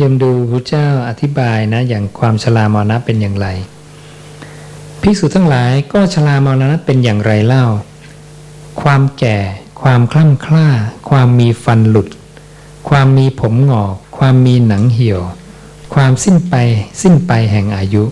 [0.00, 3.48] ยมดูพระเจ้าอธิบายนะ อย่างความชรามรณะเป็นอย่างไร
[5.00, 7.64] ภิกษุทั้งหลายก็ชรามรณะเป็นอย่างไรเล่า
[8.82, 9.38] ความแก่
[9.82, 10.68] ความคล่ำคล้า
[11.10, 12.08] ความมีฟันหลุด
[12.88, 15.20] ความมีผมหงอก ความมีหนังเหี่ยว
[15.94, 16.54] ความสิ้นไป
[17.02, 18.04] สิ้นไปแห่งอายุ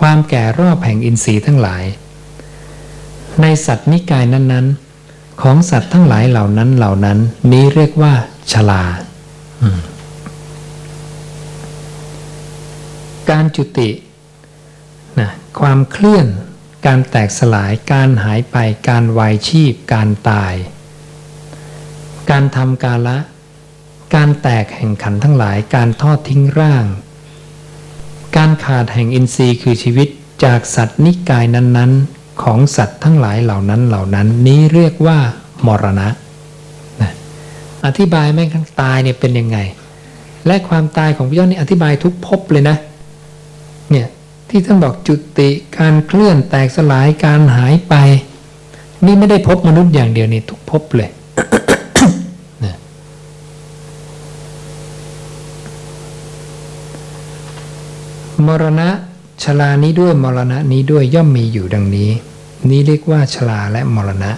[0.00, 1.84] ความแก่รอบแห่งอินทรีย์ทั้งหลาย
[3.40, 7.18] ในสัตว์นิกายนั้นๆ ของสัตว์ทั้งหลายเหล่านั้นเหล่านั้น
[7.52, 8.12] นี้เรียกว่า
[8.52, 8.82] ชลา
[13.30, 13.90] การจุติ
[15.20, 15.30] นะ
[15.60, 16.26] ความเคลื่อน
[16.86, 18.56] การแตกสลาย การหายไป
[18.88, 20.54] การวายชีพ การตาย
[22.30, 23.18] การทำกาละ
[24.14, 26.84] การแตกแห่งขันทั้งหลาย การทอดทิ้งร่าง
[28.36, 30.08] การขาดแห่งอินทรีย์คือชีวิต
[30.44, 35.18] จากสัตว์นิกายนั้นๆ ของสัตว์ทั้งหลายเหล่านั้นเหล่านั้นนี้เรียกว่า
[35.66, 36.08] มรณะ
[37.02, 37.12] นะ
[37.86, 38.48] อธิบายแม่ง
[38.80, 39.58] ตายเนี่ยเป็นยังไง
[40.46, 42.76] และความตายของพระเจ้านี่อธิบายทุกภพเลยนะ
[43.90, 44.06] เนี่ย
[44.48, 47.94] ที่ท่านบอกจุติการเคลื่อนแตกสลายการหายไป
[49.06, 51.10] นี่ไม่ได้พบมนุษย์อย่างเดียวนี่ทุกพบเลย
[58.46, 58.88] มรณะ
[59.42, 62.10] ชลานี้ด้วยมรณะนี้ด้วยย่อมมีอยู่ดังนี้
[62.70, 64.32] นี้เรียกว่าชลาและมรณะ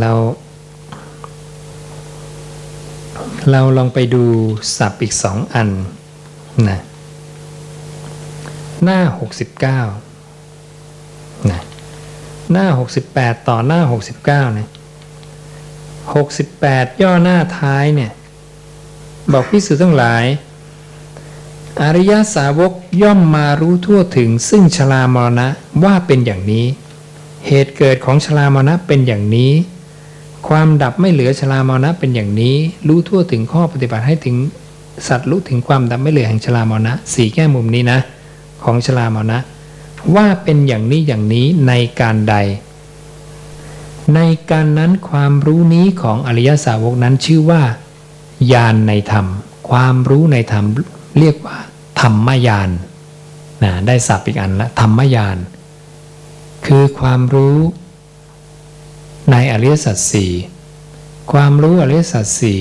[0.00, 0.12] เรา
[3.50, 4.24] เราลองไปดู
[4.76, 5.68] ศัพท์อีกสองอัน
[6.68, 6.80] นะ
[8.84, 9.00] หน้า
[10.64, 11.60] 69นะ
[12.52, 12.66] หน้า
[13.06, 13.80] 68 ต่อหน้า
[14.18, 14.66] 69นะ
[16.04, 18.12] 68 ย่อหน้าท้ายเนี่ย
[19.32, 20.24] บอกพิสุทั้งหลาย
[21.82, 25.48] อริยสาวกย่อมมารู้ทั่วถึงซึ่งชลามรณะ
[25.84, 26.66] ว่าเป็นอย่างนี้
[27.46, 29.52] เหตุเกิดของชลามรณะเป็นอย่างนี้
[30.48, 32.56] ความดับไม่เหลือชรามรณะเป็นอย่างนี้
[32.88, 34.36] รู้ทั่วถึงข้อปฏิบัติให้ถึง
[35.08, 37.98] สัตว์รู้ถึงความดับไม่เหลือแห่งชรามรณะสี่แง่มุมนี้นะ
[38.64, 39.38] ของชรามรณะ
[40.14, 42.36] ว่าเป็นอย่างนี้อย่างนี้ในการใด
[44.14, 44.20] ใน
[44.50, 47.62] การนั้นความรู้นี้ของอริยสาวกนั้นชื่อว่า
[48.52, 49.26] ญาณในธรรม
[49.70, 50.64] ความรู้ในธรรม
[51.18, 51.56] เรียกว่า
[52.00, 52.70] ธรรมญาณ
[53.62, 55.36] นะได้สับอีกอันละธรรมญาณ
[56.66, 57.58] คือความรู้
[59.30, 60.32] ในอริยสัจสี่
[61.32, 62.60] ความรู้อริยสัจสี่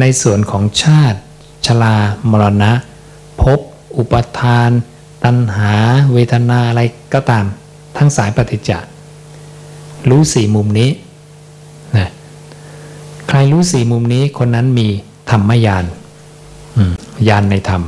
[0.00, 1.18] ในส่วนของชาติ
[1.66, 1.96] ชลา
[2.30, 2.72] มรณะ
[3.40, 3.60] ภพ
[3.96, 4.70] อุปทาน
[5.24, 5.72] ตัณหา
[6.12, 6.82] เวทนาอะไร
[7.14, 7.44] ก็ตาม
[7.96, 8.70] ทั้งสายปฏิจจ
[10.10, 10.90] รู้สี่มุมนี้
[11.96, 12.08] นะ
[13.28, 14.88] ใครรู้สี่มุมนี้คนนั้นมี
[15.30, 15.84] ธรรมยาน
[17.28, 17.82] ยานในธรรม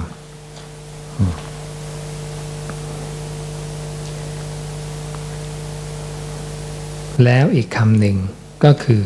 [7.25, 8.17] แล้วอีกคำหนึ่ง
[8.65, 9.03] ก็คือ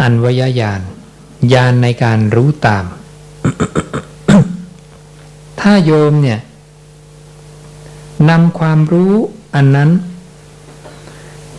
[0.00, 0.80] อันวยญาณ
[1.52, 2.84] ญาณในการรู้ตาม
[5.60, 6.40] ถ้าโยมเนี่ย
[8.30, 9.14] นำความรู้
[9.54, 9.90] อันนั้น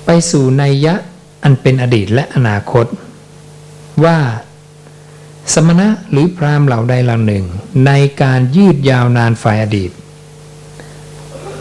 [0.06, 0.96] ไปสู่ในยะ
[1.44, 2.86] อันเป็นอดีตและอนาคต
[4.06, 4.18] ว่า
[5.54, 7.46] สมณะหรือพรามเหล่าใดเหล่าหนึ่ง
[7.86, 9.92] ในการยืดยาวนานฝ่ายอดีต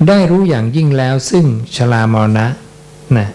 [0.09, 1.47] ได้รู้อย่างยิ่งแล้วซึ่ง
[1.77, 2.47] ชลามรณะ
[3.21, 3.29] นะ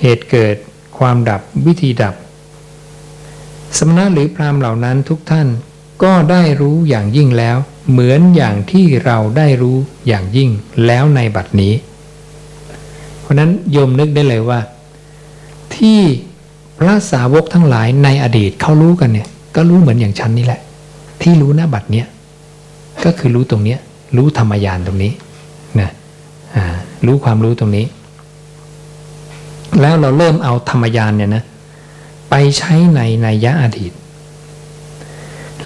[0.00, 0.56] เหตุเกิด
[0.98, 2.14] ความดับวิธีดับ
[3.78, 5.48] สมณะหรือพรามเหล่านั้นทุกท่าน
[6.02, 7.56] ก็ได้รู้อย่างยิ่งแล้ว
[7.90, 9.76] เหมือนอย่างที่เราได้รู้
[10.08, 10.50] อย่างยิ่ง
[10.86, 11.74] แล้วในบัดนี้
[13.20, 14.60] เพราะนั้นโยมนึกได้เลยว่า
[15.76, 16.00] ที่
[16.78, 20.60] พระสาวกทั้งหลายในอดีตเขารู้กันเนี่ย ก็รู้เหมือนอย่างฉันนี่แหละ
[21.22, 22.06] ที่รู้หน้าบัดเนี้ย
[23.04, 23.78] ก็คือรู้ตรงเนี้ย
[24.16, 25.12] รู้ธรรมยานตรงนี้
[25.80, 25.90] นะ
[27.06, 27.84] รู้ความรู้ตรงนี้
[29.80, 31.44] แล้วเราเริ่มเอาธรรมยานเนี่ยนะ
[32.30, 33.92] ไปใช้ในนัยยะอดีต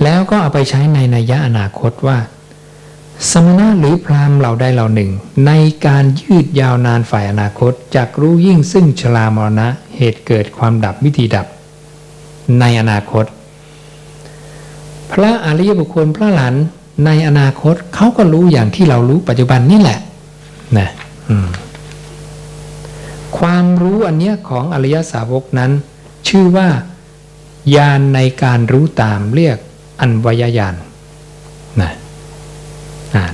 [0.03, 2.19] แล้วก็เอาไปใช้ในนัยยะอนาคตว่า
[3.31, 5.11] สมณะหรือพรามเราได้เราหนึ่ง
[5.47, 5.53] ใน
[5.87, 11.47] การยืดยาวนานฝ่ายอนาคตจากรู้ยิ่งซึ่งชรามรณะเหตุเกิดความดับวิธีดับ
[12.61, 13.25] ในอนาคต
[15.13, 16.55] พระอริยบุคคลพระหลาน
[17.07, 19.99] ในอนาคตเขาก็รู้อย่างที่เรารู้ปัจจุบันนี่แหละ
[20.79, 20.89] นะ
[21.29, 21.49] อืม
[23.39, 25.73] ความรู้อันเนี้ยของอริยสาวกนั้น
[26.29, 26.69] ชื่อว่า
[27.77, 29.59] ญาณในการรู้ตามเรียก
[30.01, 30.75] อันวยญาณ
[31.81, 31.93] นะ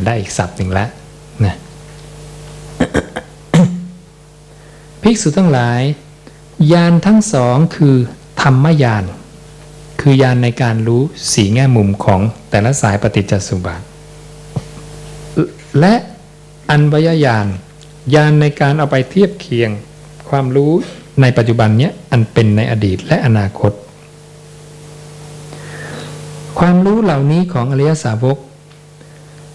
[0.04, 0.88] ได้อีกศัพท์หนึ่งแล้ว
[1.44, 1.56] นะ
[5.02, 5.80] ภิกษุทั้งหลาย
[6.72, 7.96] ญาณทั้งสองคือ
[8.42, 9.04] ธรรมญาณ
[10.00, 11.02] คือญาณในการรู้
[11.32, 12.20] สีแง่มุมของ
[12.50, 13.82] แต่ละสายปฏิจจสุบาท
[15.80, 15.94] และ
[16.70, 17.46] อันวยญาณ
[18.14, 19.70] ยานในการเอาไปเทียบเคียง
[20.28, 20.72] ความรู้
[21.20, 23.72] ในปัจจุบันเนี้ยอันเป็นในอดีตและอนาคต
[26.58, 28.38] ความรู้เหล่านี้ของอริยสาวก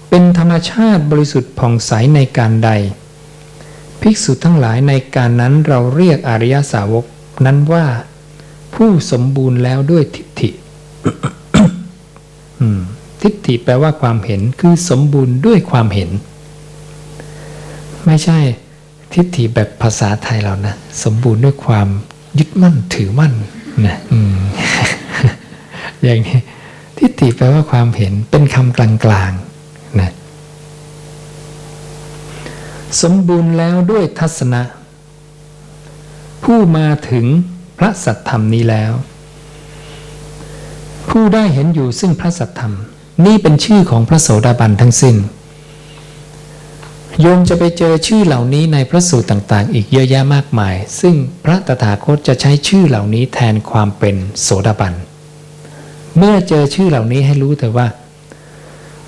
[0.10, 2.72] เป็นธรรมชาติบริสุทธิ์ผ่องใสในการใด
[4.02, 7.06] ภิกษุทั้งหลายในการนั้นเราเรียกอริยสาวก
[7.46, 7.86] นั้นว่า
[8.74, 10.50] ผู้สมบูรณ์แล้วด้วยทิฏฐิ
[13.22, 16.10] ทิฏฐิแปลว่าความเห็นคือสมบูรณ์ด้วยความเห็น
[18.06, 18.38] ไม่ใช่
[19.14, 21.88] ทิฏฐิแบบภาษาไทยเรานะ สมบูรณ์ด้วยความ
[22.40, 23.34] ยึดมั่นถือมั่น
[23.88, 23.98] นะ
[26.04, 26.40] อย่างนี้
[26.98, 30.12] ทิฏฐิแปลว่าความเห็นเป็นคำกลางๆนะ
[33.02, 34.62] สมบูรณ์แล้วด้วยทัศนะ
[36.44, 37.26] ผู้มาถึง
[37.78, 38.94] พระสัทธรรมนี้แล้ว
[41.10, 42.74] ผู้ได้เห็นอยู่ซึ่งพระสัทธรรม
[43.26, 45.16] นี่เป็นชื่อของพระโสดาบันทั้งสิ้น
[47.22, 54.94] โยมจะไปเจอชื่อเหล่านี้ในพระสูตรต่างๆ อีกเยอะแยะมากมาย ซึ่งพระตถาคตจะใช้ชื่อเหล่านี้แทนความเป็นโสดาบัน
[56.18, 57.88] เมื่อเจอชื่อเหล่านี้ให้รู้เถอะว่า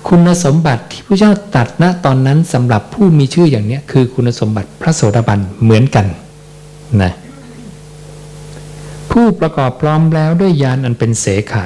[0.08, 6.06] คุณสมบัติที่พระเจ้าตัดณตอนนั้นสำหรับผู้มีชื่ออย่างนี้คือคุณสมบัติพระโสดาบันเหมือนกัน
[7.02, 7.12] นะ
[9.10, 11.64] ผู้ประกอบพร้อมแล้วด้วยยานอันเป็นเสขะ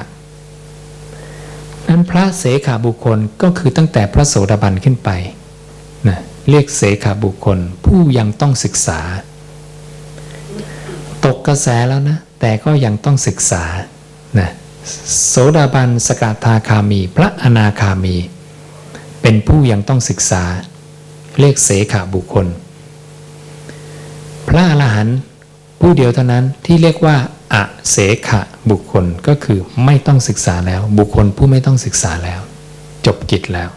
[1.87, 5.09] นั้นพระเสขาบุคคลก็คือตั้งแต่พระโสดาบันขึ้นไป
[6.09, 8.99] นะ เรียกเสขาบุคคล ผู้ยังต้องศึกษา
[11.25, 13.63] ตกกระแสแล้วนะ แต่ก็ยังต้องศึกษา
[14.39, 14.49] นะ
[15.27, 18.15] โสดาบันสกทาคามี พระอนาคามี
[19.21, 20.43] เป็นผู้ยังต้องศึกษา
[21.39, 22.47] เรียกเสขาบุคคล
[24.47, 25.17] พระอรหันต์
[25.81, 27.17] ผู้เดียวเท่านั้นที่เรียกว่า
[27.53, 27.97] อะเส
[28.27, 28.41] ขะ
[28.71, 32.41] บุคคลก็คือไม่ต้องศึกษาแล้ว บุคคลผู้ไม่ต้องศึกษาแล้ว
[33.05, 33.69] จบกิจแล้ว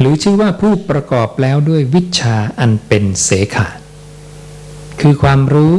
[0.00, 3.68] หรือชื่อว่าผู้ประกอบแล้วด้วยวิชาอันเป็นเสขะ
[5.00, 5.74] คือความรู้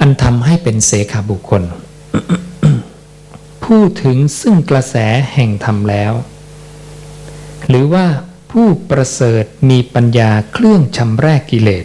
[0.00, 1.62] อันทำให้เป็นเสขาบุคคล
[3.64, 4.96] ผู้ถึงซึ่งกระแส
[5.32, 6.12] แห่งธรรมแล้ว
[7.68, 8.06] หรือว่า
[8.52, 11.84] ผู้ประเสริฐมีปัญญาเครื่องชำแรกกิเลส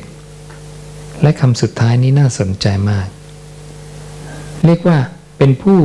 [1.22, 3.08] และคำสุดท้ายนี้น่าสนใจมาก
[4.66, 5.00] เรียกว่า
[5.38, 5.80] เป็นผู้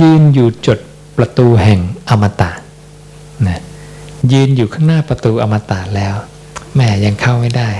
[0.00, 0.78] ยืนอยู่จด
[1.16, 2.50] ประตูแห่งอมตะ
[3.48, 3.60] นะ
[4.32, 6.14] ยืนอยู่ข้างหน้าประตูอมตะแล้ว
[6.76, 7.70] แม่ยังเข้าไม่ได้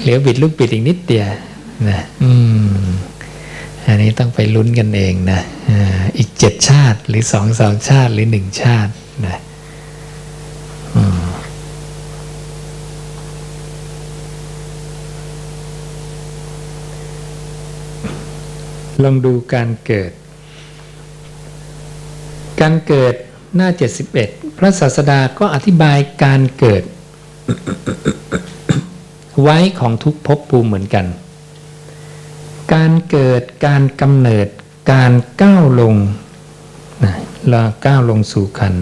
[0.00, 1.28] เหลือบิดลูกบิดอีกนิดเดียว
[1.88, 2.32] นะอื
[2.66, 2.84] ม
[3.86, 5.40] อันนี้ต้องไปลุ้นกันเองนะ
[6.18, 8.92] อีกเจ็ดชาติหรือสองสองชาติหรือหนึ่งชาติ
[9.26, 9.38] นะ
[19.02, 20.12] ลองดูการเกิด
[22.60, 23.14] การเกิด
[23.56, 23.68] หน้า
[24.12, 26.82] 71 พระศาสดาก็อธิบายการเกิด
[29.42, 31.06] ไว้ของทุกภพภูมิเหมือนกัน
[32.74, 34.48] การเกิดการกำเนิด
[34.92, 35.12] การ
[35.42, 35.94] ก้าวลง
[37.04, 37.14] นะ
[37.52, 37.54] ล
[37.86, 38.74] ก้าวลงสู่คัน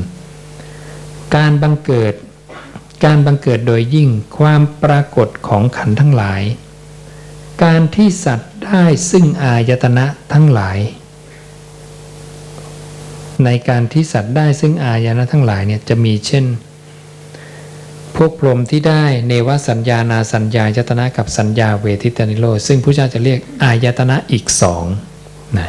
[1.36, 2.14] การบังเกิด
[3.04, 4.08] การบังเกิดโดยยิ่ง
[4.38, 6.42] ความปรากฏของขันทั้งหลาย
[7.64, 10.78] การที่สัตว์ได้ซึ่งอายตนะทั้งหลาย
[13.44, 16.44] ในการที่สัตว์ได้ซึ่งอายตนะทั้งหลายเนี่ยจะมีเช่น
[18.16, 24.84] พวกพรหมที่ได้เนวสัญญานาสัญญายตนะกับสัญญาเวทิตานิโรซึ่งพระเจ้าจะเรียกอายตนะอีกสอง
[25.58, 25.68] นะ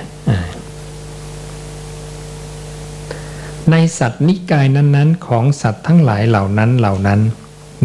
[3.72, 7.20] ในสัตว์นิกายนั้น ๆ ของสัตว์ทั้งหลายเหล่านั้นเหล่านั้น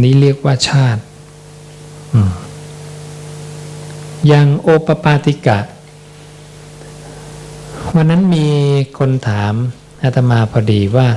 [0.03, 1.03] นี้เรียกว่าชาติ
[2.15, 2.33] อืม
[4.29, 5.59] อย่างโอปปาติกะ
[7.97, 8.47] วันนั้นมี
[8.99, 9.55] คนถาม
[10.03, 11.09] อาตมาพอดีว่า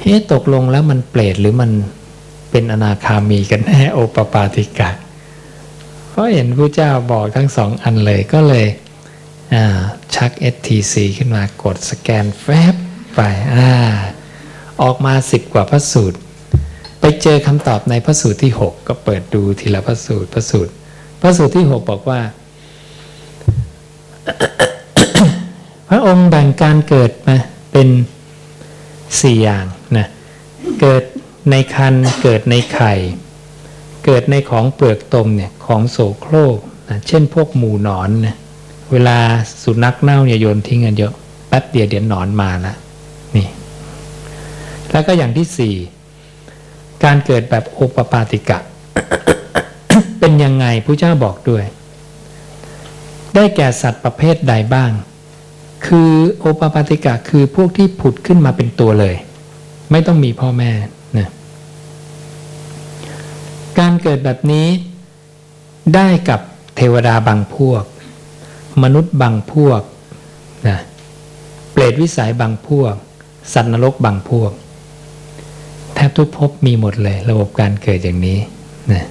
[0.00, 1.70] เฮ้ตกลงแล้วมันเปรตหรือมัน
[2.50, 4.90] เป็นอนาคามีกันแน่โอปปาติกะ
[6.08, 8.66] เพราะเห็นพระเจ้าบอกทั้งสองอันเลยก็เลย
[10.14, 12.74] ชัก STC ขึ้นมากดสแกนแฟบ
[13.14, 13.20] ไป
[13.54, 13.56] อ
[14.82, 16.18] ออกมาสิบกว่าพระสูตร
[17.00, 20.72] ไปเจอคำตอบในพระสูตรที่ 6 ก็เปิดดูทีละพระสูตรพระสูตร
[21.20, 22.20] พระสูตรที่หกบอกว่า
[25.88, 27.36] พระองค์แบ่งการเกิดมา
[27.72, 27.88] เป็น
[29.20, 29.64] สี่อย่าง
[29.96, 30.06] นะ
[30.80, 31.02] เกิด
[31.50, 32.92] ในคันเกิดในไข่
[34.04, 38.36] เกิดในของเปลือกตมเนี่ยของโสโครกนะเช่นพวกหมูหนอนนะ
[38.92, 39.18] เวลา
[39.62, 41.12] สุนัขเน่าเนี่ยโยนทิ้งกันเยอะ
[41.48, 42.74] แป๊บเดียวเดี๋ยวหนอนมาละ
[43.36, 43.48] นี่
[44.90, 45.74] แล้วก็อย่างที่สี่
[47.04, 48.58] การเกิดแบบโอปปาติกะ
[50.18, 51.64] เป็นยังไงพระเจ้าบอกด้วย
[53.34, 54.90] ได้แก่สัตว์ประเภทใดบ้าง
[55.86, 59.14] คือโอปปาติกะคือพวกที่ผุดขึ้นมาเป็นตัวเลย
[59.90, 60.72] ไม่ต้องมีพ่อแม่
[61.18, 61.28] นะ
[63.78, 64.66] การเกิดแบบนี้
[65.94, 66.40] ได้กับ
[66.76, 67.84] เทวดาบางพวก
[68.82, 69.80] มนุษย์บางพวก
[70.68, 70.78] นะ
[71.72, 72.94] เปรตวิสัยบางพวก
[73.52, 74.50] สัตว์นรกบางพวก
[75.94, 78.38] แทบทุกภพมีหมดเลย ระบบการเกิดอย่างนี้
[78.92, 79.04] นะ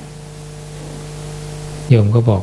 [1.90, 2.42] โยมก็บอก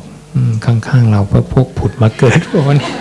[0.65, 2.91] ข้างๆเราพวกพวกผุดมาเกิดพวกนี้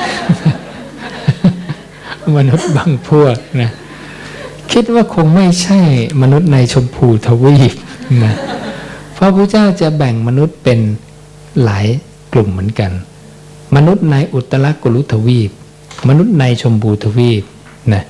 [2.37, 3.71] มนุษย์บางพวกนะ
[4.73, 5.81] คิดว่าคงไม่ใช่
[6.23, 7.75] มนุษย์ในชมพูทวีป
[8.25, 8.35] นะ
[9.17, 10.79] พระพุทธเจ้าจะแบ่งมนุษย์เป็น
[11.65, 11.87] หลาย
[12.33, 12.91] กลุ่มเหมือนกัน
[13.77, 15.51] มนุษย์ในอุตรกุลุทวีป
[16.09, 17.43] มนุษย์ในชมพูทวีป
[17.93, 18.05] นะ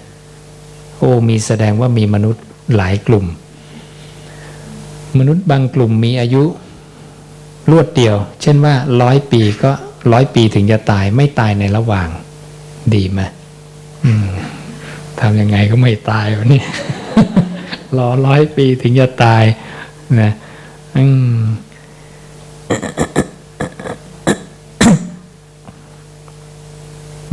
[0.99, 2.43] โอ้มีแสดงว่ามีมนุษย์
[2.77, 3.27] หลายกลุ่ม
[5.19, 6.45] มนุษย์บางกลุ่มมีอายุ
[7.71, 9.73] รวดเดียว เช่นว่าร้อยปีก็
[10.13, 12.09] ร้อยปีถึงจะตายไม่ตายในระหว่าง
[12.95, 13.21] ดีไหม
[15.21, 16.63] ทำยังไงก็ไม่ตายวะนี่
[17.99, 19.45] รอร้อยปีถึงจะตาย
[20.21, 20.33] นะ
[20.97, 21.05] อื
[21.37, 21.41] ม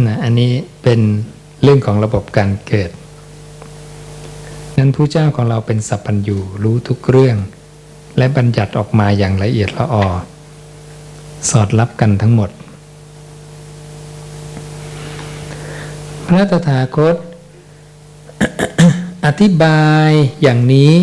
[0.06, 0.52] นะอันนี้
[0.84, 1.00] เป็น
[1.64, 2.92] เรื่องของระบบการเกิด
[4.78, 7.38] นั้นผู้เจ้าของเราเป็นสัพพัญญูรู้ทุกเรื่อง
[8.18, 10.08] และบัญญัติออกมาอย่างละเอียดละออ
[11.50, 12.50] สอดรับกันทั้งหมด
[16.32, 17.16] พระตถาคต
[19.26, 20.10] อธิบาย
[20.42, 20.94] อย่างนี้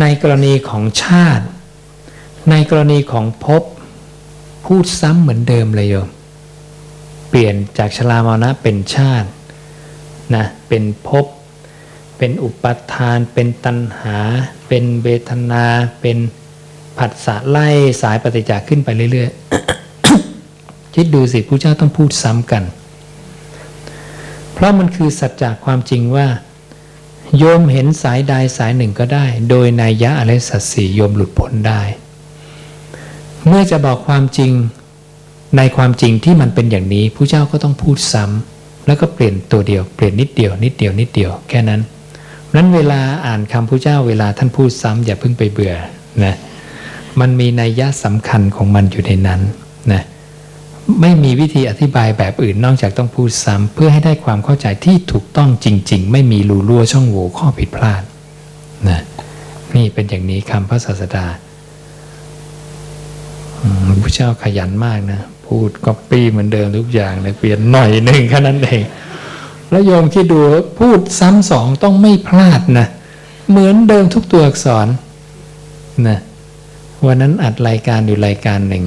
[0.00, 1.44] ในกรณีของชาติ
[2.50, 3.62] ในกรณีของภพ
[4.64, 6.08] พูดซ้ำเหมือนเดิมเลยโยม
[7.28, 9.28] เปลี่ยนจากชรามรณะเป็นชาติ
[10.34, 11.26] นะเป็นภพ
[12.18, 14.18] เป็นอุปทาน เป็นตัณหา
[14.68, 15.64] เป็นเวทนา
[16.00, 16.18] เป็น
[16.98, 17.68] ผัสสะไล่
[18.02, 22.64] สายปฏิจจาขึ้นไปเรื่อยๆ คิดดูสิผู้เจ้าต้องพูดซ้ำกัน
[24.62, 26.26] ราะมันคือสัจจะความจริงว่า
[27.38, 31.82] โยมเห็นสายใดสายหนึ่งก็ได้ โดยนัยยะอะไรสัตสีโยมหลุดพ้นได้
[33.46, 34.52] เมื่อจะบอกความจริง
[35.56, 41.80] ในความจริงที่มันเป็นอย่างนี้ผู้เจ้าก็ต้องพูดซ้ำแล้วก็เปลี่ยนตัวเดียวเปลี่ยนนิดเดียวนิดเดียวนิดเดียวแค่นั้น
[42.54, 45.74] นั้นเวลาอ่านคำพระเจ้าเวลาท่านพูดซ้ำอย่าเพิ่งไปเบื่อ
[46.24, 46.34] นะ
[47.20, 49.40] มันมีนัยยะสำคัญของมันอยู่ในนั้น
[49.92, 50.02] นะ
[51.00, 58.02] ไม่มีวิธีอธิบายแบบอื่นนอกจากต้องพูดซ้ำเพื่อให้ได้ความเข้าใจที่ถูกต้องจริง ๆ ไม่มีรูรั่วช่องโหว่ข้อผิดพลาด
[58.88, 59.00] นะ
[59.76, 61.26] นี่เป็นอย่างนี้คำพระศาสดา
[64.02, 68.82] พระเจ้าขยันมากนะ พูดก๊อปปี้เหมือนเดิมทุกอย่างเลยเปลี่ยนหน่อยหนึ่งแค่นั้นเอง
[69.70, 70.40] แล้วโยมคิดดู
[70.78, 72.86] พูดซ้ำสองต้องไม่พลาดนะ
[73.50, 74.86] เหมือนเดิมทุกตัวอักษร
[76.08, 76.18] นะ
[77.06, 78.84] วันนั้นอัดรายการอยู่รายการหนึ่ง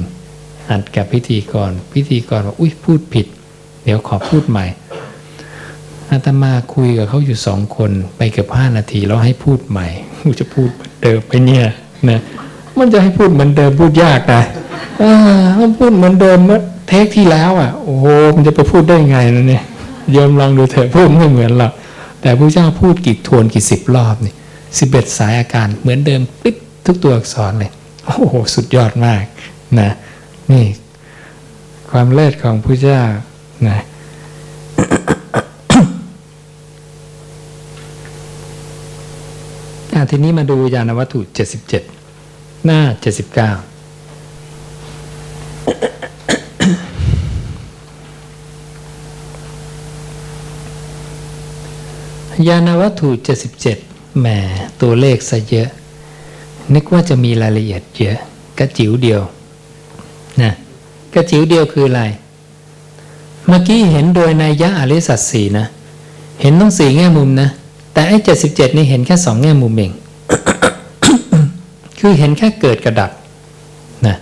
[0.70, 3.26] อัดกับพิธีกร พิธีกรว่าอุ้ยพูดผิด
[3.84, 4.66] เดี๋ยวขอพูดใหม่
[6.10, 9.86] อาตมาคุยกับเขาอยู่สองคนไปเกือบห้านาทีแล้วให้พูดใหม่
[10.22, 10.68] กูจะพูด
[11.02, 11.64] เดิมไปเนี่ย
[12.10, 12.20] นะ
[12.78, 14.42] มันจะให้พูดเหมือนเดิมพูดยากนะ
[15.02, 15.14] อ่า
[15.60, 18.04] มันพูดเหมือนเดิมเมื่อเทคที่แล้วอะ โอ้โห
[18.34, 19.64] มันจะไปพูดได้ไงนะเนี่ย
[20.16, 21.72] ยอมลองดูเถอะพูดไม่เหมือนหรอก
[22.20, 24.34] แต่พระเจ้าพูดกี่ทวนกี่สิบรอบนี่
[24.78, 26.56] สิบเอ็ดสายอาการเหมือนเดิมปิ๊บ
[26.86, 27.70] ทุกตัวอักษรเลย
[28.04, 29.22] โอ้โห สุดยอดมาก
[29.80, 29.90] นะ
[30.52, 30.66] นี่
[31.90, 33.02] ความเลิศของพระเจ้า
[33.68, 33.78] นะ
[40.10, 41.20] ทีนี้มาดูยานวัตถุ
[41.92, 42.88] 77 หน้า 79
[52.48, 53.08] ยานวัตถุ
[53.66, 54.26] 77แหม
[54.82, 55.68] ตัวเลขซะเยอะ
[56.74, 58.18] นึกว่าจะมีรายละเอียดเยอะ
[58.58, 59.22] กระจิ๋วเดียว
[61.14, 62.02] กระจิ๋วเดียวคืออะไร
[63.46, 65.66] เมื่อกี้เห็นโดยในยะอริสัตสีนะ
[66.40, 67.48] เห็นต้องสี่แง่มุมนะ
[67.92, 69.92] แต่ไอ้เจ็ดสิบเจ็ดนี่เห็นแค่สองแง่มุมเอง
[71.98, 73.10] คือเห็นแค่เกิดกระดับ
[74.06, 74.16] นะ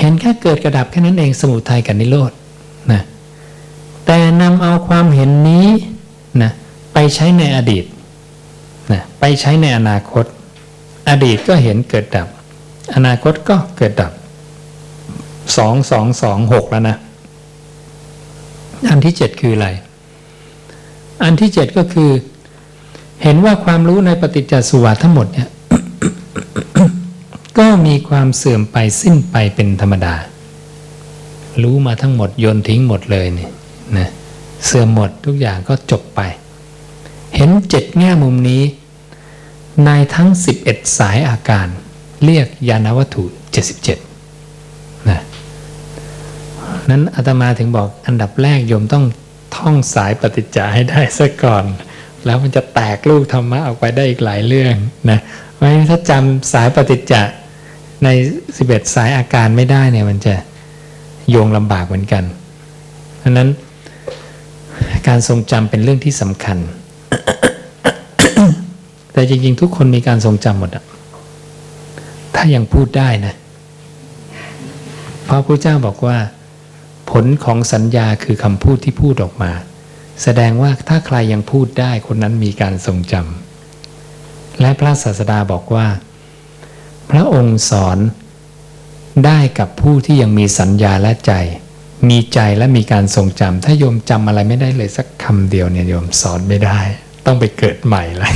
[0.00, 2.32] เห็นแค่เกิดกระดับแค่นั้นเองสมุทัยกับนิโรธ
[2.92, 3.00] นะ
[4.06, 5.68] แต่นำเอาความเห็นนี้
[6.42, 6.50] นะ
[6.92, 7.84] ไปใช้ในอดีต
[8.92, 10.24] นะไปใช้ในอนาคต
[11.08, 12.28] อดีตก็เห็นเกิดดับ
[12.94, 14.12] อนาคตก็เกิดดับ
[15.56, 16.96] สองสองสองหกแล้วนะ
[18.88, 19.68] อันที่เจ็ดคืออะไร
[21.22, 22.10] อันที่เจ็ดก็คือ
[23.22, 25.48] เห็นว่าความรู้ในปฏิจจสุวาทั้งหมดเนี่ย
[27.58, 30.14] ก็มีความเสื่อมไปสิ้นไปเป็นธรรมดา
[31.62, 33.48] รู้มาทั้งหมดโยนทิ้งหมดเลยนี่
[33.98, 34.08] นะ
[34.66, 36.20] เสื่อมหมดทุกอย่างก็จบไป
[37.36, 38.62] เห็นเจ็ดแง่มุมนี้
[39.84, 40.28] ในทั้ง
[40.62, 41.66] 11 สายอาการ
[42.24, 44.13] เรียกยานวัตถุ 77นะ
[46.90, 49.04] นั้นอาตมาถึงบอกอันดับแรกโยมต้อง
[49.56, 51.64] ท่องสายปฏิจจาให้ได้ซะก่อน
[52.24, 54.74] แล้วมันจะแตกลูกธรรมะออกไปได้อีกหลายเรื่อง
[55.10, 55.18] นะ
[55.54, 57.14] เพราะฉะนั้นถ้าจำสายปฏิจจ
[58.04, 58.08] ใน
[58.56, 60.34] สิบเอ็ดสายอาการไม่ได้เนี่ยมันจะ
[61.30, 62.24] โยงลำบากเหมือนกัน
[63.18, 63.48] เพราะนั้น
[65.08, 66.58] การทรงจำเป็นเรื่องที่สำคัญ
[69.12, 70.84] แต่จริงๆ ทุกคนมีการทรงจำหมดอะ
[72.34, 73.34] ถ้ายังพูดได้นะ
[75.24, 76.16] เพราะพระเจ้าบอกว่า
[77.10, 79.52] ผลของสัญญาคือคำพูดที่พูดออกมา
[80.22, 85.86] แสดงว่าถ้าใครยังพูดได้คนนั้นมีการทรงจำและพระศาสดาบอกว่า
[87.10, 87.98] พระองค์สอน
[89.26, 91.32] ได้กับผู้ที่ยังมีสัญญาและใจ
[92.08, 96.80] มีใจและมีการทรงจำถ้าโยมจำอะไรไม่ได้เลยสักคำเดียวเนี่ยโยมสอนไม่ได้
[97.26, 98.34] ต้องไปเกิดใหม่เลย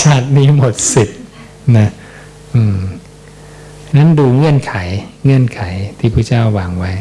[0.00, 1.20] ชาตินี้หมดสิทธิ์
[1.76, 1.90] นะ
[2.54, 2.76] อืม
[3.96, 4.74] นั้นดูเงื่อนไข
[5.24, 5.60] เงื่อนไข
[5.98, 6.92] ที่พระเจ้าวางไว้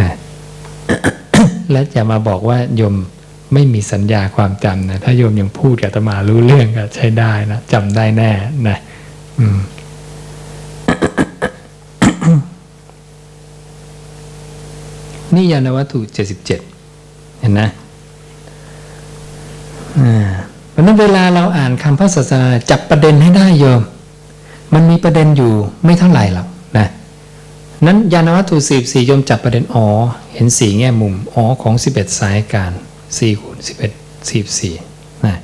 [0.00, 0.16] นะ
[1.72, 2.94] และจะมาบอกว่าโยม
[3.54, 8.30] ไม่มีสัญญาความจำนะถ้าโยมยังพูดกับตมารู้เรื่องก็ใช้ได้นะจำได้แน่
[8.68, 8.78] นะ
[9.38, 9.58] อืม
[15.34, 16.60] นี่ยานวัตถุเจ็ดสิบเจ็ด
[17.40, 17.68] เห็นนะ
[19.98, 20.28] อ่า
[20.70, 23.82] เพราะนั้นเวลาเราอ่านคำพระศาสนาจับประเด็นให้ได้โยม
[24.74, 25.52] มันมีประเด็นอยู่
[25.84, 26.46] ไม่เท่าไหร่หรอก
[26.76, 26.88] นะ
[27.86, 29.86] นั้นยานวัตถุสี่สี่โยมจับประเด็นอ๋อ
[30.34, 32.72] เห็นสี่แง่มุมอ๋อของสิบเอ็ดสายการ
[33.18, 33.92] สี่คูณสิบเอ็ด
[34.28, 34.74] สี่สี่
[35.24, 35.34] นะ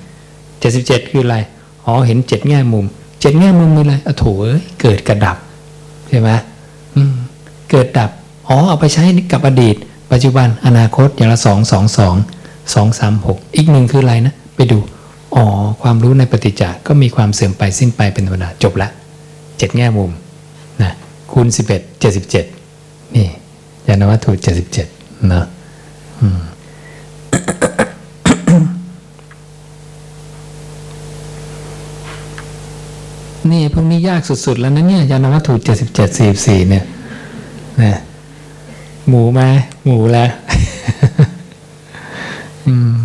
[0.61, 1.37] เจ็ดสิบเจ็ดคืออะไร
[1.85, 2.85] อ๋อเห็นเจ็ดแง่มุม
[3.21, 5.37] เจ็ดแง่มุมมีอะไรอโถเอ้ยเกิดกระดับ
[6.09, 6.31] ใช่ไหม
[7.12, 7.14] ม
[7.71, 8.11] เกิดดับ
[8.49, 9.02] อ๋อเอาไปใช้
[9.33, 9.76] กับอดีต
[10.12, 12.14] ปัจจุบันอนาคตอย่างละสองสองสอง
[12.75, 14.78] สองสามหกอีกหนึ่งคืออะไรนะ ไปดู
[15.35, 15.45] อ๋อ
[15.83, 18.88] ความรู้ในปฏิจจาก็มีความเสื่อมไปสิ้นไปเป็นธรรมดาจบละ
[19.59, 20.11] เจ็ดแง่มุม
[20.83, 20.91] นะ
[21.33, 22.45] คูณสิบเอ็ดเจ็ดสิบเจ็ด
[23.17, 23.27] นี่
[23.87, 24.87] ยานวัตถุเจ็ดสิบเจ็ด
[25.33, 25.45] นะ
[33.53, 36.85] นี่พวกนี้ยากสุด ๆ แล้วนะเนี่ยยานวัตถุเจ็ดสิบเจ็ดสี่สี่เนี่ย
[37.83, 37.99] นะ
[39.09, 39.40] หมูไหม
[39.85, 40.31] หมูแล้ว
[42.67, 43.04] อืม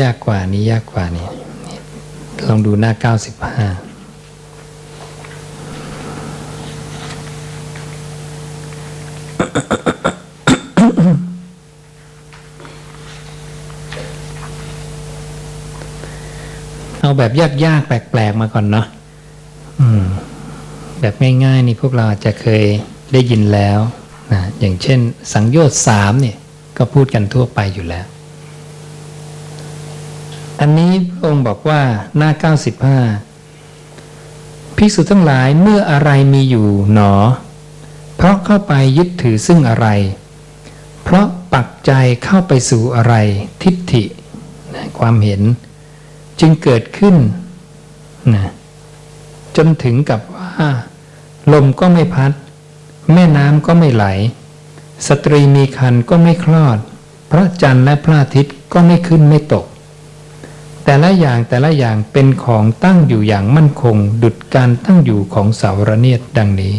[0.00, 1.26] ยากกว่านี้ยากกว่านี่
[1.66, 1.78] นี่
[2.48, 3.68] ลองดูหน้าเก้าสิบห้า
[16.98, 18.86] เอาแบบยากๆแปลกๆมาก่อนเนาะ
[21.00, 22.64] แบบง่ายๆนี่พวกเราอาจจะเคย
[23.12, 23.78] ได้ยินแล้ว
[24.32, 25.00] นะอย่างเช่น
[25.32, 26.36] สังโยชน์สามเนี่ย
[26.78, 28.06] ก็พูดกันทั่วไปอยู่แล้ว
[30.58, 31.82] อันนี้พระองค์บอกว่า
[32.16, 32.30] หน้า
[33.54, 37.12] 95ภิกษุทั้งหลายเมื่ออะไรมีอยู่หนอ
[38.16, 39.88] เพราะเข้าไปยึดถือซึ่งอะไร
[41.02, 41.92] เพราะปักใจ
[42.24, 43.14] เข้าไปสู่อะไร
[43.62, 44.04] ทิฏฐิ
[44.74, 45.42] นะความเห็น
[46.40, 47.16] จึงเกิดขึ้น
[48.34, 48.50] นะ
[49.56, 50.50] จนถึงกับว่า
[51.52, 52.32] ลมก็ไม่พัด
[53.12, 54.04] แม่น้ำก็ไม่ไหล
[55.08, 56.78] สตรีมีคันก็ไม่คลอด
[57.30, 59.66] พระจันทร์และพระอาทิตย์ก็ไม่ขึ้นไม่ตก
[60.90, 66.74] แต่ละอย่างแต่ละอย่างเป็นของตั้งอยู่อย่างมั่นคง ดุดการตั้งอยู่ของเสาระเนียดดังนี้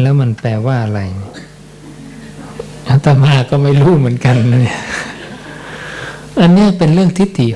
[0.00, 1.00] แล้วมันแปลว่าอะไร
[2.88, 4.78] อาตมาก็ไม่รู้เหมือนกันนะเนี่ย
[6.40, 7.46] อันนี้เป็นเรื่องทิฏฐิ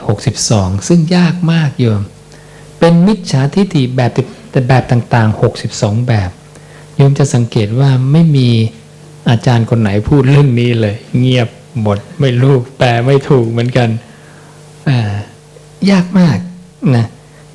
[0.40, 2.02] 62ซึ่งยากมากโยม
[2.78, 4.10] เป็นมิจฉาทิฏฐิแบบ
[4.50, 6.30] แต่แบบต่างๆ62แบบ
[7.04, 8.48] ยมจะสังเกตว่าไม่มี
[9.30, 11.48] อาจารย์คนไหนพูดเรื่องนี้เลย เงียบ
[11.82, 13.88] หมดไม่รู้แปลไม่ถูกเหมือนกัน
[15.90, 16.38] ยากมาก
[16.96, 17.06] นะ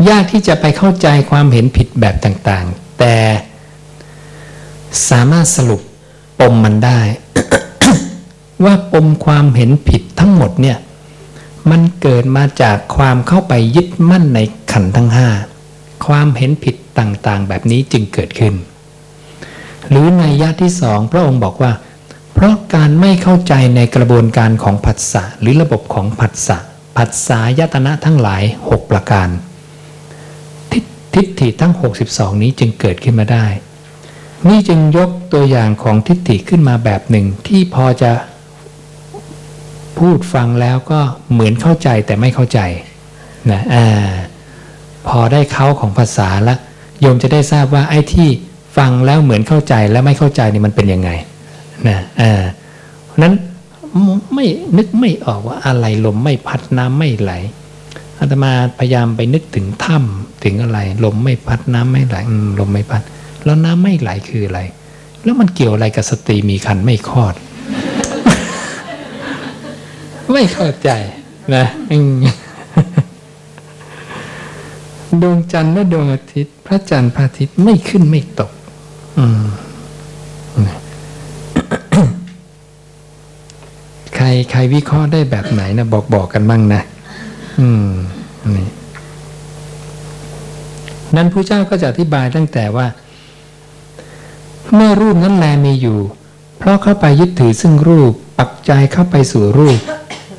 [0.10, 3.16] ยากที่จะไปเข้าใจความเห็นผิดแบบต่างๆ แต่
[5.10, 5.82] สามารถสรุป
[6.40, 7.00] ปมมันได้
[8.64, 10.78] ว่าปมความเห็นผิดทั้งหมดเนี่ย
[11.70, 14.40] มันเกิดมาจากความเข้าไปยึดมั่นใน
[14.72, 15.30] ขันทั้งห้า
[16.08, 18.54] ความเห็นผิดต่างๆ แบบนี้จึงเกิดขึ้น
[19.90, 21.72] หรือในยะที่สองพระองค์บอกว่า
[22.34, 26.58] เพราะการไม่เข้าใจในกระบวนการของผัสสะหรือระบบของผัสสะ
[26.98, 29.30] ผัสสายตนะทั้งหลาย 6 ประการ
[30.72, 31.74] ทิฏทิฏฐิทั้ง
[32.08, 33.46] 62 นี้จึงเกิดขึ้นมาได้
[34.50, 38.12] นี่จึงยกตัวอย่างของทิฏฐิขึ้นมาแบบหนึ่งที่พอจะ
[40.00, 41.00] พูดฟังแล้วก็
[41.32, 42.60] เหมือนเข้าใจแต่ไม่เข้าใจ
[43.52, 44.14] นะอ่า
[45.08, 46.60] พอได้เขาของภาษาแล้ว
[47.02, 48.30] โยมจะได้ทราบว่าไอ้ที่
[48.78, 51.10] ฟังแล้วเหมือนเข้าใจและไม่เข้าใจนี่มันเป็นยังไง
[51.88, 52.42] นะอ่า
[53.06, 53.34] เพราะนั้น
[54.34, 54.46] ไม่
[54.78, 57.32] นึกไม่ออกว่าอะไรลมไม่พัดน้ำไม่ไหล
[58.20, 62.18] อาตมาพยายามไปนึกถึงถ้ำถึงอะไร ลมไม่พัดน้ำไม่ไหล
[62.60, 63.02] ลมไม่พัด
[63.44, 64.62] แล้วน้ำไม่ไหลคืออะไร
[65.24, 67.36] แล้วมันเกี่ยวอะไรกับสตรีมีคันไม่คลอด
[70.32, 70.90] ไม่เข้าใจ
[71.56, 71.66] นะ
[75.22, 78.52] ดวงจันทร์และดวงอาทิตย์ พระจันทร์พระอาทิตย์ไม่ขึ้นไม่ตก
[84.16, 86.82] ใครใครวิเคราะห์ได้แบบไหนนะบอกบอกกันบ้างนะ
[87.60, 87.90] อืม
[88.56, 88.68] นี่
[91.16, 92.88] นั้นพระเจ้าก็จะอธิบายตั้งแต่ว่า
[94.74, 96.00] เมื่อรูปนั้นแลมีอยู่
[96.60, 99.80] เพราะเข้าไปยึดถือซึ่งรูป ปักใจเข้าไปสู่รูป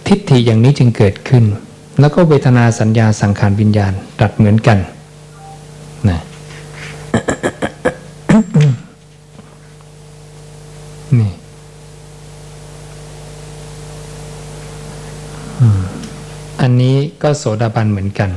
[0.07, 1.45] ทิฏฐิอย่างนี้จึงเกิดขึ้น
[2.01, 4.79] แล้วก็เวทนาสัญญาสังขารวิญญาณตัดเหมือนกัน
[11.21, 11.33] นี่
[16.61, 18.31] อันนี้ก็โสดาบันเหมือนกัน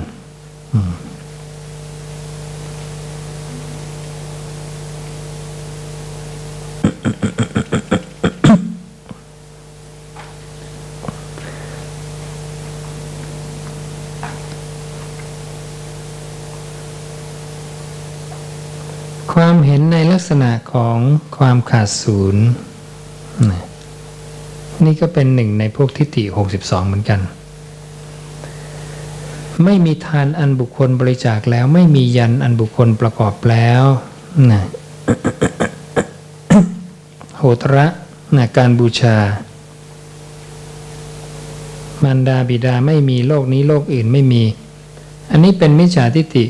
[19.33, 20.97] ความเห็นในลักษณะของ
[21.37, 22.45] ความขาดศูนย์
[24.85, 26.23] นี่ก็เป็นหนึ่งในพวกทิฏฐิ
[26.57, 27.19] 62 เหมือนกัน
[29.65, 33.83] ไม่มีทานอันบุคคลบริจาคแล้ว ไม่มียันอันบุคคลประกอบแล้ว
[34.51, 34.63] นะ
[37.37, 37.85] โหตระ
[38.35, 39.17] นะการบูชา
[42.03, 44.43] มารดาบิดาไม่มีโลกนี้โลกอื่นไม่มี
[45.31, 46.45] อันนี้เป็นมิจฉาทิฏฐิ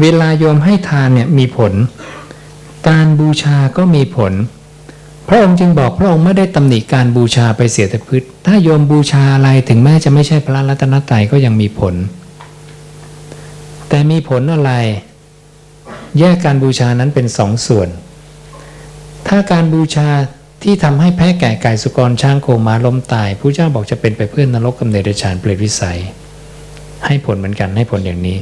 [0.00, 1.72] เวลาโยมให้ทานเนี่ยมีผล
[2.88, 4.32] การบูชาก็มีผล
[5.28, 11.94] พระองค์จึงบอกพระองค์ไม่ได้ตำหนิการบูชาไปเสียแต่พืชถ้าโยมบูชาอะไรถึงแม้จะไม่ใช่พระรัตนตรัยก็ยังมีผล
[13.88, 14.72] แต่มีผลอะไร
[16.18, 17.88] แยกการบูชานั้นเป็นสองส่วน
[19.28, 20.08] ถ้าการบูชา
[20.62, 25.98] ที่ทำให้แพ้แก่ไก่สุกรช้างโคม้าล้มตายผู้เจ้าบอกจะเป็นไปเพื่อนนรกกำเนิดเดรัจฉานเปรตวิสัย
[27.06, 28.38] ให้ผลเหมือนกันให้ผลอย่างนี้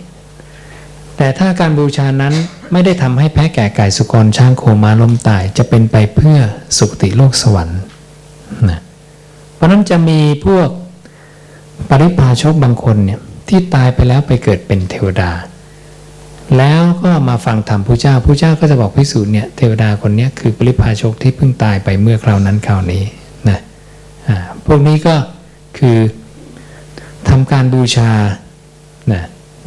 [1.17, 2.35] แต่ถ้าการบูชานั้น
[2.73, 6.39] ไม่ได้ทำให้แพ้แก่ไก่สุกรช้างโคม้าล้มตายจะเป็นไปเพื่อ
[6.79, 7.81] สุคติโลกสวรรค์
[8.71, 8.81] นะ
[9.55, 10.69] เพราะนั้นจะมีพวก
[11.89, 15.31] ปริพาชกบางคนเนี่ยที่ตายไปแล้วไปเกิดเป็นเทวดา
[16.59, 23.05] แล้วก็มาฟังธรรมพระเจ้าพระเจ้าก็จะบอกพิสูจน์เนี่ยเทวดาคนนี้คือปริพาชกที่เพิ่งตายไปเมื่อคราวนั้นคราวนี้
[23.49, 23.59] นะ
[24.67, 25.17] พวกนี้ก็
[25.79, 25.99] คือ
[27.29, 28.11] ทำการบูชา
[29.13, 29.23] นะ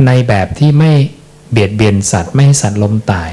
[0.06, 0.94] ในแบบที่ไม่
[1.52, 3.32] เบียดเบียนสัตว์ไม่ให้สัตว์ล้มตาย